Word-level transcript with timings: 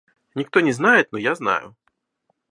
Никто 0.33 0.61
не 0.61 0.71
знает, 0.71 1.11
но 1.11 1.19
я 1.19 1.35
знаю. 1.35 1.75